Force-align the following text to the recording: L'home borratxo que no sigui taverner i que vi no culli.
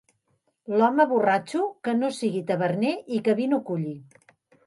L'home 0.81 1.05
borratxo 1.11 1.67
que 1.87 1.93
no 1.99 2.09
sigui 2.19 2.41
taverner 2.49 2.93
i 3.19 3.23
que 3.27 3.37
vi 3.43 3.49
no 3.53 3.63
culli. 3.71 3.95